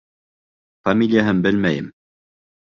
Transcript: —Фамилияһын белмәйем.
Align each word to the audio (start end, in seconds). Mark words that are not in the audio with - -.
—Фамилияһын 0.89 1.45
белмәйем. 1.45 1.95